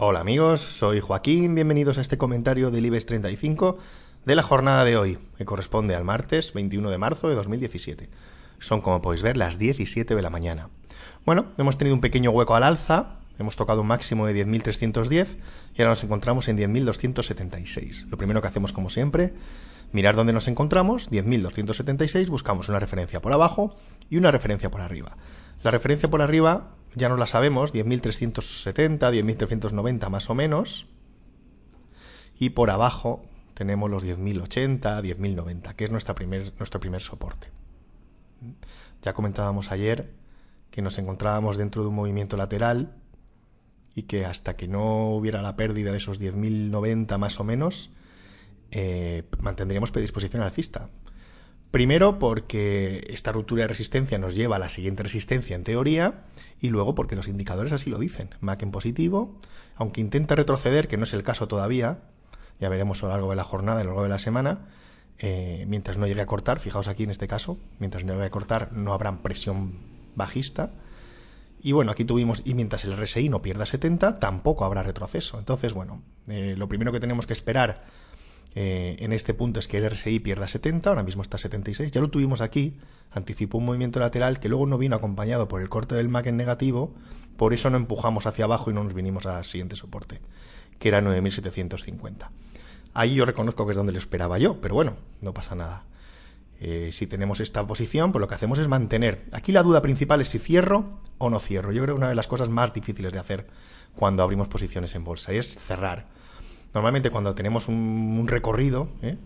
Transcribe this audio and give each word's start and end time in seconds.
Hola 0.00 0.20
amigos, 0.20 0.60
soy 0.60 1.00
Joaquín. 1.00 1.56
Bienvenidos 1.56 1.98
a 1.98 2.02
este 2.02 2.18
comentario 2.18 2.70
del 2.70 2.86
IBEX 2.86 3.04
35 3.06 3.78
de 4.24 4.36
la 4.36 4.44
jornada 4.44 4.84
de 4.84 4.96
hoy, 4.96 5.18
que 5.36 5.44
corresponde 5.44 5.96
al 5.96 6.04
martes 6.04 6.52
21 6.52 6.88
de 6.88 6.98
marzo 6.98 7.28
de 7.28 7.34
2017. 7.34 8.08
Son, 8.60 8.80
como 8.80 9.02
podéis 9.02 9.22
ver, 9.22 9.36
las 9.36 9.58
17 9.58 10.14
de 10.14 10.22
la 10.22 10.30
mañana. 10.30 10.68
Bueno, 11.26 11.46
hemos 11.58 11.78
tenido 11.78 11.96
un 11.96 12.00
pequeño 12.00 12.30
hueco 12.30 12.54
al 12.54 12.62
alza, 12.62 13.18
hemos 13.40 13.56
tocado 13.56 13.80
un 13.80 13.88
máximo 13.88 14.24
de 14.28 14.46
10.310 14.46 15.36
y 15.74 15.82
ahora 15.82 15.90
nos 15.90 16.04
encontramos 16.04 16.46
en 16.46 16.58
10.276. 16.58 18.06
Lo 18.08 18.16
primero 18.16 18.40
que 18.40 18.46
hacemos, 18.46 18.72
como 18.72 18.90
siempre, 18.90 19.34
mirar 19.90 20.14
dónde 20.14 20.32
nos 20.32 20.46
encontramos, 20.46 21.10
10.276, 21.10 22.28
buscamos 22.28 22.68
una 22.68 22.78
referencia 22.78 23.20
por 23.20 23.32
abajo 23.32 23.74
y 24.08 24.16
una 24.16 24.30
referencia 24.30 24.70
por 24.70 24.80
arriba. 24.80 25.16
La 25.62 25.70
referencia 25.70 26.08
por 26.08 26.22
arriba 26.22 26.70
ya 26.94 27.08
no 27.08 27.16
la 27.16 27.26
sabemos, 27.26 27.74
10.370, 27.74 28.98
10.390 28.98 30.08
más 30.10 30.30
o 30.30 30.34
menos, 30.34 30.86
y 32.38 32.50
por 32.50 32.70
abajo 32.70 33.22
tenemos 33.54 33.90
los 33.90 34.04
10.080, 34.04 35.02
10.090, 35.02 35.74
que 35.74 35.84
es 35.84 36.04
primer, 36.14 36.52
nuestro 36.58 36.80
primer 36.80 37.00
soporte. 37.00 37.48
Ya 39.02 39.12
comentábamos 39.12 39.72
ayer 39.72 40.12
que 40.70 40.82
nos 40.82 40.98
encontrábamos 40.98 41.56
dentro 41.56 41.82
de 41.82 41.88
un 41.88 41.94
movimiento 41.96 42.36
lateral 42.36 42.94
y 43.94 44.04
que 44.04 44.24
hasta 44.24 44.56
que 44.56 44.68
no 44.68 45.10
hubiera 45.10 45.42
la 45.42 45.56
pérdida 45.56 45.90
de 45.90 45.98
esos 45.98 46.20
10.090 46.20 47.18
más 47.18 47.40
o 47.40 47.44
menos, 47.44 47.90
eh, 48.70 49.24
mantendríamos 49.42 49.90
predisposición 49.90 50.42
alcista. 50.42 50.88
Primero 51.70 52.18
porque 52.18 53.06
esta 53.10 53.30
ruptura 53.30 53.62
de 53.62 53.68
resistencia 53.68 54.18
nos 54.18 54.34
lleva 54.34 54.56
a 54.56 54.58
la 54.58 54.70
siguiente 54.70 55.02
resistencia 55.02 55.54
en 55.54 55.64
teoría 55.64 56.24
y 56.60 56.70
luego 56.70 56.94
porque 56.94 57.14
los 57.14 57.28
indicadores 57.28 57.72
así 57.72 57.90
lo 57.90 57.98
dicen. 57.98 58.30
MAC 58.40 58.62
en 58.62 58.70
positivo, 58.70 59.38
aunque 59.76 60.00
intenta 60.00 60.34
retroceder, 60.34 60.88
que 60.88 60.96
no 60.96 61.04
es 61.04 61.12
el 61.12 61.22
caso 61.22 61.46
todavía, 61.46 61.98
ya 62.58 62.70
veremos 62.70 63.02
a 63.02 63.06
lo 63.06 63.12
largo 63.12 63.30
de 63.30 63.36
la 63.36 63.44
jornada, 63.44 63.80
a 63.80 63.84
lo 63.84 63.90
largo 63.90 64.02
de 64.02 64.08
la 64.08 64.18
semana, 64.18 64.66
eh, 65.18 65.66
mientras 65.68 65.98
no 65.98 66.06
llegue 66.06 66.22
a 66.22 66.26
cortar, 66.26 66.58
fijaos 66.58 66.88
aquí 66.88 67.02
en 67.02 67.10
este 67.10 67.28
caso, 67.28 67.58
mientras 67.78 68.04
no 68.04 68.14
llegue 68.14 68.26
a 68.26 68.30
cortar 68.30 68.72
no 68.72 68.94
habrá 68.94 69.22
presión 69.22 69.74
bajista. 70.14 70.72
Y 71.60 71.72
bueno, 71.72 71.90
aquí 71.90 72.04
tuvimos, 72.04 72.42
y 72.46 72.54
mientras 72.54 72.84
el 72.84 72.96
RSI 72.96 73.28
no 73.28 73.42
pierda 73.42 73.66
70, 73.66 74.20
tampoco 74.20 74.64
habrá 74.64 74.82
retroceso. 74.82 75.38
Entonces, 75.38 75.74
bueno, 75.74 76.02
eh, 76.28 76.54
lo 76.56 76.68
primero 76.68 76.92
que 76.92 77.00
tenemos 77.00 77.26
que 77.26 77.32
esperar 77.32 77.84
eh, 78.60 78.96
en 78.98 79.12
este 79.12 79.34
punto 79.34 79.60
es 79.60 79.68
que 79.68 79.76
el 79.76 79.88
RSI 79.88 80.18
pierda 80.18 80.48
70, 80.48 80.90
ahora 80.90 81.04
mismo 81.04 81.22
está 81.22 81.38
76, 81.38 81.92
ya 81.92 82.00
lo 82.00 82.10
tuvimos 82.10 82.40
aquí, 82.40 82.76
anticipó 83.12 83.58
un 83.58 83.66
movimiento 83.66 84.00
lateral 84.00 84.40
que 84.40 84.48
luego 84.48 84.66
no 84.66 84.78
vino 84.78 84.96
acompañado 84.96 85.46
por 85.46 85.62
el 85.62 85.68
corte 85.68 85.94
del 85.94 86.08
MAC 86.08 86.26
en 86.26 86.36
negativo, 86.36 86.92
por 87.36 87.52
eso 87.54 87.70
no 87.70 87.76
empujamos 87.76 88.26
hacia 88.26 88.46
abajo 88.46 88.68
y 88.68 88.74
no 88.74 88.82
nos 88.82 88.94
vinimos 88.94 89.26
al 89.26 89.44
siguiente 89.44 89.76
soporte, 89.76 90.20
que 90.80 90.88
era 90.88 91.00
9750. 91.00 92.32
Ahí 92.94 93.14
yo 93.14 93.24
reconozco 93.24 93.64
que 93.64 93.70
es 93.70 93.76
donde 93.76 93.92
lo 93.92 93.98
esperaba 94.00 94.38
yo, 94.38 94.60
pero 94.60 94.74
bueno, 94.74 94.96
no 95.20 95.32
pasa 95.32 95.54
nada. 95.54 95.84
Eh, 96.58 96.90
si 96.90 97.06
tenemos 97.06 97.38
esta 97.38 97.64
posición, 97.64 98.10
pues 98.10 98.20
lo 98.20 98.26
que 98.26 98.34
hacemos 98.34 98.58
es 98.58 98.66
mantener. 98.66 99.24
Aquí 99.30 99.52
la 99.52 99.62
duda 99.62 99.82
principal 99.82 100.20
es 100.20 100.26
si 100.26 100.40
cierro 100.40 100.98
o 101.18 101.30
no 101.30 101.38
cierro. 101.38 101.70
Yo 101.70 101.84
creo 101.84 101.94
que 101.94 102.00
una 102.00 102.08
de 102.08 102.16
las 102.16 102.26
cosas 102.26 102.48
más 102.48 102.74
difíciles 102.74 103.12
de 103.12 103.20
hacer 103.20 103.46
cuando 103.94 104.24
abrimos 104.24 104.48
posiciones 104.48 104.96
en 104.96 105.04
bolsa 105.04 105.30
es 105.30 105.46
cerrar 105.46 106.18
Normalmente 106.74 107.10
cuando 107.10 107.34
tenemos 107.34 107.68
un, 107.68 108.26
recorrido, 108.28 108.88
¿eh? 109.02 109.16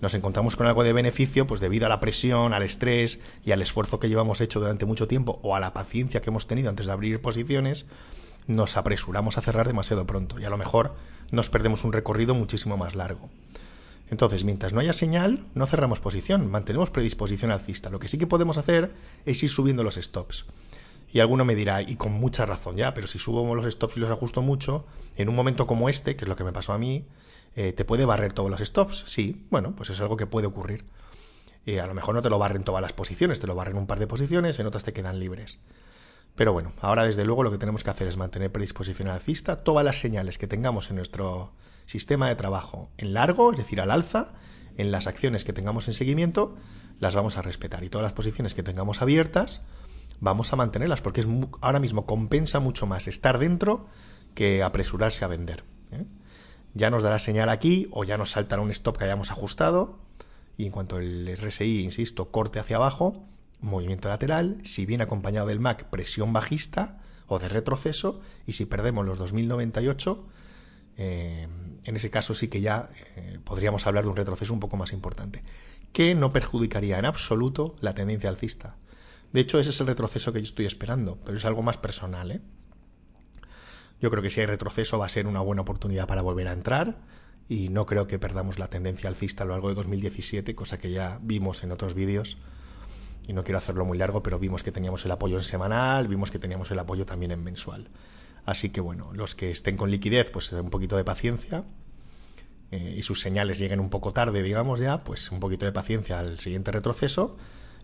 nos 0.00 0.14
encontramos 0.14 0.56
con 0.56 0.66
algo 0.66 0.84
de 0.84 0.92
beneficio, 0.92 1.46
pues 1.46 1.60
debido 1.60 1.86
a 1.86 1.88
la 1.88 2.00
presión, 2.00 2.52
al 2.52 2.62
estrés 2.62 3.20
y 3.44 3.52
al 3.52 3.62
esfuerzo 3.62 4.00
que 4.00 4.08
llevamos 4.08 4.40
hecho 4.40 4.60
durante 4.60 4.86
mucho 4.86 5.08
tiempo 5.08 5.40
o 5.42 5.56
a 5.56 5.60
la 5.60 5.72
paciencia 5.72 6.20
que 6.22 6.30
hemos 6.30 6.46
tenido 6.46 6.70
antes 6.70 6.86
de 6.86 6.92
abrir 6.92 7.20
posiciones, 7.20 7.86
nos 8.46 8.76
apresuramos 8.76 9.38
a 9.38 9.42
cerrar 9.42 9.66
demasiado 9.66 10.06
pronto 10.06 10.40
y 10.40 10.44
a 10.44 10.50
lo 10.50 10.58
mejor 10.58 10.94
nos 11.30 11.50
perdemos 11.50 11.84
un 11.84 11.92
recorrido 11.92 12.34
muchísimo 12.34 12.76
más 12.76 12.94
largo. 12.94 13.30
Entonces, 14.10 14.44
mientras 14.44 14.74
no 14.74 14.80
haya 14.80 14.92
señal, 14.92 15.46
no 15.54 15.66
cerramos 15.66 16.00
posición, 16.00 16.50
mantenemos 16.50 16.90
predisposición 16.90 17.50
alcista. 17.50 17.88
Lo 17.88 17.98
que 17.98 18.08
sí 18.08 18.18
que 18.18 18.26
podemos 18.26 18.58
hacer 18.58 18.92
es 19.24 19.42
ir 19.42 19.48
subiendo 19.48 19.82
los 19.82 19.94
stops. 19.94 20.44
Y 21.12 21.20
alguno 21.20 21.44
me 21.44 21.54
dirá, 21.54 21.82
y 21.82 21.96
con 21.96 22.12
mucha 22.12 22.46
razón 22.46 22.76
ya, 22.76 22.94
pero 22.94 23.06
si 23.06 23.18
subo 23.18 23.54
los 23.54 23.66
stops 23.72 23.96
y 23.96 24.00
los 24.00 24.10
ajusto 24.10 24.40
mucho, 24.40 24.86
en 25.16 25.28
un 25.28 25.34
momento 25.34 25.66
como 25.66 25.88
este, 25.88 26.16
que 26.16 26.24
es 26.24 26.28
lo 26.28 26.36
que 26.36 26.44
me 26.44 26.52
pasó 26.52 26.72
a 26.72 26.78
mí, 26.78 27.06
eh, 27.54 27.74
¿te 27.74 27.84
puede 27.84 28.06
barrer 28.06 28.32
todos 28.32 28.50
los 28.50 28.60
stops? 28.60 29.04
Sí, 29.06 29.46
bueno, 29.50 29.74
pues 29.76 29.90
es 29.90 30.00
algo 30.00 30.16
que 30.16 30.26
puede 30.26 30.46
ocurrir. 30.46 30.86
Eh, 31.66 31.80
a 31.80 31.86
lo 31.86 31.94
mejor 31.94 32.14
no 32.14 32.22
te 32.22 32.30
lo 32.30 32.38
barren 32.38 32.64
todas 32.64 32.80
las 32.80 32.94
posiciones, 32.94 33.40
te 33.40 33.46
lo 33.46 33.54
barren 33.54 33.76
un 33.76 33.86
par 33.86 33.98
de 33.98 34.06
posiciones, 34.06 34.58
en 34.58 34.66
otras 34.66 34.84
te 34.84 34.94
quedan 34.94 35.20
libres. 35.20 35.58
Pero 36.34 36.54
bueno, 36.54 36.72
ahora 36.80 37.04
desde 37.04 37.24
luego 37.24 37.42
lo 37.42 37.50
que 37.50 37.58
tenemos 37.58 37.84
que 37.84 37.90
hacer 37.90 38.08
es 38.08 38.16
mantener 38.16 38.50
predisposición 38.50 39.08
alcista, 39.08 39.62
todas 39.62 39.84
las 39.84 40.00
señales 40.00 40.38
que 40.38 40.46
tengamos 40.46 40.88
en 40.88 40.96
nuestro 40.96 41.52
sistema 41.84 42.28
de 42.28 42.36
trabajo 42.36 42.90
en 42.96 43.12
largo, 43.12 43.52
es 43.52 43.58
decir, 43.58 43.80
al 43.82 43.90
alza, 43.90 44.32
en 44.78 44.90
las 44.90 45.06
acciones 45.06 45.44
que 45.44 45.52
tengamos 45.52 45.88
en 45.88 45.94
seguimiento, 45.94 46.56
las 47.00 47.14
vamos 47.14 47.36
a 47.36 47.42
respetar. 47.42 47.84
Y 47.84 47.90
todas 47.90 48.04
las 48.04 48.14
posiciones 48.14 48.54
que 48.54 48.62
tengamos 48.62 49.02
abiertas, 49.02 49.62
vamos 50.22 50.52
a 50.52 50.56
mantenerlas, 50.56 51.00
porque 51.00 51.20
es 51.20 51.28
ahora 51.60 51.80
mismo 51.80 52.06
compensa 52.06 52.60
mucho 52.60 52.86
más 52.86 53.08
estar 53.08 53.40
dentro 53.40 53.88
que 54.34 54.62
apresurarse 54.62 55.24
a 55.24 55.28
vender. 55.28 55.64
¿eh? 55.90 56.04
Ya 56.74 56.90
nos 56.90 57.02
dará 57.02 57.18
señal 57.18 57.48
aquí 57.48 57.88
o 57.90 58.04
ya 58.04 58.16
nos 58.16 58.30
saltará 58.30 58.62
un 58.62 58.70
stop 58.70 58.96
que 58.96 59.04
hayamos 59.04 59.32
ajustado 59.32 59.98
y 60.56 60.66
en 60.66 60.70
cuanto 60.70 60.98
el 60.98 61.36
RSI, 61.36 61.82
insisto, 61.82 62.30
corte 62.30 62.60
hacia 62.60 62.76
abajo, 62.76 63.26
movimiento 63.60 64.08
lateral, 64.08 64.58
si 64.62 64.86
viene 64.86 65.02
acompañado 65.02 65.48
del 65.48 65.58
MAC, 65.58 65.90
presión 65.90 66.32
bajista 66.32 67.00
o 67.26 67.40
de 67.40 67.48
retroceso 67.48 68.20
y 68.46 68.52
si 68.52 68.64
perdemos 68.64 69.04
los 69.04 69.18
2098, 69.18 70.24
eh, 70.98 71.48
en 71.82 71.96
ese 71.96 72.10
caso 72.10 72.34
sí 72.34 72.46
que 72.46 72.60
ya 72.60 72.90
eh, 73.16 73.40
podríamos 73.42 73.88
hablar 73.88 74.04
de 74.04 74.10
un 74.10 74.16
retroceso 74.16 74.54
un 74.54 74.60
poco 74.60 74.76
más 74.76 74.92
importante, 74.92 75.42
que 75.92 76.14
no 76.14 76.32
perjudicaría 76.32 77.00
en 77.00 77.06
absoluto 77.06 77.74
la 77.80 77.94
tendencia 77.94 78.30
alcista. 78.30 78.76
De 79.32 79.40
hecho, 79.40 79.58
ese 79.58 79.70
es 79.70 79.80
el 79.80 79.86
retroceso 79.86 80.32
que 80.32 80.40
yo 80.40 80.44
estoy 80.44 80.66
esperando, 80.66 81.18
pero 81.24 81.36
es 81.36 81.44
algo 81.44 81.62
más 81.62 81.78
personal. 81.78 82.30
¿eh? 82.30 82.40
Yo 84.00 84.10
creo 84.10 84.22
que 84.22 84.30
si 84.30 84.40
hay 84.40 84.46
retroceso 84.46 84.98
va 84.98 85.06
a 85.06 85.08
ser 85.08 85.26
una 85.26 85.40
buena 85.40 85.62
oportunidad 85.62 86.06
para 86.06 86.22
volver 86.22 86.48
a 86.48 86.52
entrar 86.52 86.98
y 87.48 87.70
no 87.70 87.86
creo 87.86 88.06
que 88.06 88.18
perdamos 88.18 88.58
la 88.58 88.68
tendencia 88.68 89.08
alcista 89.08 89.44
a 89.44 89.46
lo 89.46 89.52
largo 89.52 89.70
de 89.70 89.74
2017, 89.74 90.54
cosa 90.54 90.78
que 90.78 90.90
ya 90.90 91.18
vimos 91.22 91.64
en 91.64 91.72
otros 91.72 91.94
vídeos. 91.94 92.36
Y 93.26 93.32
no 93.32 93.44
quiero 93.44 93.58
hacerlo 93.58 93.84
muy 93.84 93.96
largo, 93.96 94.22
pero 94.22 94.38
vimos 94.38 94.62
que 94.62 94.72
teníamos 94.72 95.04
el 95.04 95.12
apoyo 95.12 95.38
en 95.38 95.44
semanal, 95.44 96.08
vimos 96.08 96.30
que 96.30 96.38
teníamos 96.38 96.70
el 96.70 96.78
apoyo 96.78 97.06
también 97.06 97.30
en 97.30 97.42
mensual. 97.42 97.88
Así 98.44 98.70
que 98.70 98.80
bueno, 98.80 99.12
los 99.14 99.34
que 99.34 99.50
estén 99.50 99.76
con 99.76 99.90
liquidez, 99.90 100.30
pues 100.30 100.52
un 100.52 100.70
poquito 100.70 100.96
de 100.96 101.04
paciencia. 101.04 101.64
Eh, 102.70 102.96
y 102.98 103.02
sus 103.02 103.20
señales 103.20 103.58
lleguen 103.58 103.80
un 103.80 103.90
poco 103.90 104.12
tarde, 104.12 104.42
digamos 104.42 104.80
ya, 104.80 105.04
pues 105.04 105.30
un 105.30 105.40
poquito 105.40 105.64
de 105.64 105.72
paciencia 105.72 106.18
al 106.18 106.40
siguiente 106.40 106.72
retroceso 106.72 107.36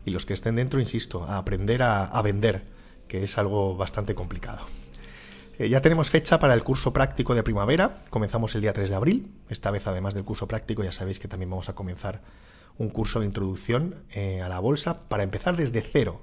y 0.04 0.10
los 0.10 0.26
que 0.26 0.34
estén 0.34 0.56
dentro, 0.56 0.80
insisto, 0.80 1.24
a 1.24 1.38
aprender 1.38 1.82
a, 1.82 2.22
vender, 2.22 2.64
que 3.06 3.22
es 3.22 3.38
algo 3.38 3.76
bastante 3.76 4.14
complicado. 4.14 4.60
Eh, 5.58 5.68
ya 5.68 5.80
tenemos 5.80 6.10
fecha 6.10 6.38
para 6.38 6.54
el 6.54 6.62
curso 6.62 6.92
práctico 6.92 7.34
de 7.34 7.42
primavera, 7.42 7.96
comenzamos 8.10 8.54
el 8.54 8.60
día 8.60 8.72
3 8.72 8.90
de 8.90 8.96
abril, 8.96 9.32
esta 9.48 9.70
vez 9.70 9.86
además 9.86 10.14
del 10.14 10.24
curso 10.24 10.46
práctico 10.46 10.84
ya 10.84 10.92
sabéis 10.92 11.18
que 11.18 11.28
también 11.28 11.50
vamos 11.50 11.68
a 11.68 11.74
comenzar 11.74 12.22
un 12.78 12.90
curso 12.90 13.20
de 13.20 13.26
introducción 13.26 13.96
eh, 14.14 14.40
a 14.40 14.48
la 14.48 14.60
bolsa 14.60 15.08
para 15.08 15.24
empezar 15.24 15.56
desde 15.56 15.82
cero, 15.82 16.22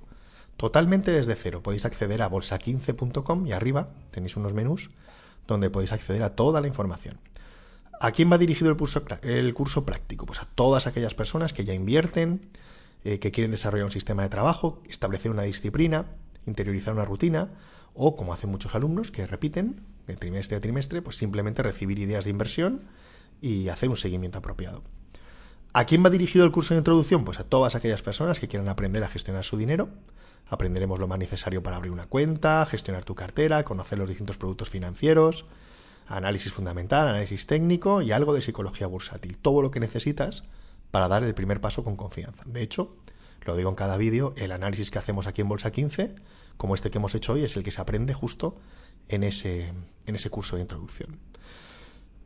totalmente 0.58 1.12
desde 1.12 1.36
cero. 1.36 1.62
Podéis 1.62 1.86
acceder 1.86 2.22
a 2.22 2.30
bolsa15.com 2.30 3.46
y 3.46 3.52
arriba 3.52 3.90
tenéis 4.12 4.38
unos 4.38 4.54
menús 4.54 4.90
donde 5.48 5.70
podéis 5.70 5.92
acceder 5.92 6.24
a 6.24 6.36
toda 6.36 6.62
la 6.62 6.68
información. 6.68 7.20
¿A 8.00 8.12
quién 8.12 8.32
va 8.32 8.38
dirigido 8.38 8.70
el 8.70 8.78
curso, 8.78 9.04
el 9.22 9.54
curso 9.54 9.86
práctico? 9.86 10.26
Pues 10.26 10.42
a 10.42 10.46
todas 10.46 10.88
aquellas 10.88 11.14
personas 11.14 11.54
que 11.54 11.66
ya 11.66 11.74
invierten, 11.74 12.50
eh, 13.06 13.20
que 13.20 13.32
quieren 13.32 13.52
desarrollar 13.52 13.86
un 13.86 13.92
sistema 13.92 14.24
de 14.24 14.30
trabajo, 14.30 14.82
establecer 14.90 15.32
una 15.32 15.44
disciplina, 15.44 16.08
interiorizar 16.48 16.92
una 16.92 17.06
rutina, 17.06 17.52
o 17.94 18.16
como 18.16 18.34
hacen 18.34 18.50
muchos 18.50 18.74
alumnos 18.74 19.12
que 19.12 19.28
repiten 19.28 19.82
de 20.08 20.16
trimestre 20.16 20.58
a 20.58 20.60
trimestre, 20.60 21.04
pues 21.04 21.16
simplemente 21.16 21.62
recibir 21.62 22.00
ideas 22.00 22.26
de 22.26 22.32
inversión 22.32 22.82
y 23.42 23.70
hacer 23.70 23.90
un 23.90 23.98
seguimiento 23.98 24.40
apropiado. 24.40 24.82
¿A 25.72 25.86
quién 25.86 26.04
va 26.04 26.10
dirigido 26.10 26.46
el 26.46 26.52
curso 26.52 26.74
de 26.74 26.80
introducción? 26.80 27.26
Pues 27.26 27.40
a 27.40 27.44
todas 27.44 27.76
aquellas 27.76 28.02
personas 28.02 28.40
que 28.40 28.48
quieran 28.48 28.70
aprender 28.70 29.04
a 29.04 29.08
gestionar 29.08 29.44
su 29.44 29.56
dinero. 29.56 29.90
Aprenderemos 30.48 31.00
lo 31.00 31.08
más 31.08 31.20
necesario 31.20 31.62
para 31.62 31.76
abrir 31.76 31.92
una 31.92 32.08
cuenta, 32.08 32.66
gestionar 32.66 33.04
tu 33.04 33.14
cartera, 33.14 33.64
conocer 33.64 34.00
los 34.00 34.10
distintos 34.10 34.38
productos 34.38 34.70
financieros, 34.70 35.46
análisis 36.08 36.52
fundamental, 36.52 37.08
análisis 37.08 37.46
técnico 37.46 38.02
y 38.02 38.12
algo 38.12 38.34
de 38.34 38.42
psicología 38.42 38.88
bursátil. 38.88 39.38
Todo 39.38 39.62
lo 39.62 39.70
que 39.70 39.80
necesitas 39.80 40.44
para 40.96 41.10
dar 41.10 41.26
el 41.26 41.34
primer 41.34 41.60
paso 41.60 41.84
con 41.84 41.98
confianza. 41.98 42.46
De 42.46 42.62
hecho, 42.62 42.96
lo 43.42 43.58
digo 43.58 43.70
en 43.70 43.76
cada 43.76 43.98
vídeo, 43.98 44.34
el 44.38 44.54
análisis 44.54 44.92
que 44.92 44.98
hacemos 44.98 45.28
aquí 45.28 45.42
en 45.42 45.50
Bolsa 45.50 45.70
15, 45.70 46.16
como 46.56 46.74
este 46.74 46.90
que 46.90 47.00
hemos 47.00 47.14
hecho 47.16 47.34
hoy, 47.34 47.44
es 47.44 47.58
el 47.58 47.66
que 47.66 47.72
se 47.72 47.82
aprende 47.82 48.14
justo 48.14 48.56
en 49.10 49.26
ese, 49.26 49.74
en 50.06 50.16
ese 50.16 50.30
curso 50.30 50.56
de 50.56 50.62
introducción. 50.62 51.20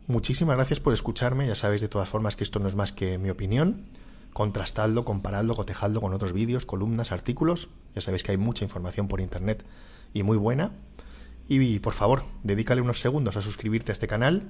Muchísimas 0.05 0.55
gracias 0.55 0.79
por 0.79 0.93
escucharme, 0.93 1.47
ya 1.47 1.55
sabéis 1.55 1.81
de 1.81 1.87
todas 1.87 2.09
formas 2.09 2.35
que 2.35 2.43
esto 2.43 2.59
no 2.59 2.67
es 2.67 2.75
más 2.75 2.91
que 2.91 3.17
mi 3.17 3.31
opinión. 3.31 3.87
Contrastadlo, 4.33 5.03
comparadlo, 5.03 5.55
cotejadlo 5.55 5.99
con 5.99 6.13
otros 6.13 6.31
vídeos, 6.31 6.67
columnas, 6.67 7.11
artículos. 7.11 7.69
Ya 7.95 8.01
sabéis 8.01 8.21
que 8.21 8.33
hay 8.33 8.37
mucha 8.37 8.65
información 8.65 9.07
por 9.07 9.19
internet 9.19 9.65
y 10.13 10.21
muy 10.21 10.37
buena. 10.37 10.73
Y 11.47 11.79
por 11.79 11.93
favor, 11.93 12.21
dedícale 12.43 12.81
unos 12.81 12.99
segundos 12.99 13.35
a 13.35 13.41
suscribirte 13.41 13.91
a 13.91 13.93
este 13.93 14.07
canal, 14.07 14.43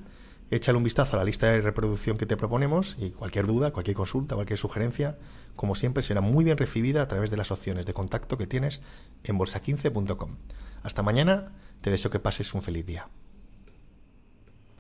échale 0.52 0.78
un 0.78 0.84
vistazo 0.84 1.16
a 1.16 1.20
la 1.20 1.26
lista 1.26 1.48
de 1.48 1.62
reproducción 1.62 2.18
que 2.18 2.26
te 2.26 2.38
proponemos 2.38 2.96
y 3.00 3.12
cualquier 3.12 3.46
duda, 3.46 3.72
cualquier 3.72 3.96
consulta, 3.96 4.36
cualquier 4.36 4.58
sugerencia, 4.58 5.18
como 5.56 5.76
siempre, 5.76 6.04
será 6.04 6.22
muy 6.22 6.44
bien 6.44 6.58
recibida 6.58 7.02
a 7.02 7.08
través 7.08 7.30
de 7.32 7.38
las 7.38 7.52
opciones 7.52 7.86
de 7.86 7.94
contacto 7.94 8.38
que 8.38 8.48
tienes 8.48 8.82
en 9.24 9.38
bolsa15.com. 9.38 10.38
Hasta 10.84 11.04
mañana, 11.04 11.52
te 11.82 11.92
deseo 11.92 12.12
que 12.12 12.20
pases 12.20 12.54
un 12.54 12.62
feliz 12.62 12.86
día. 12.86 13.08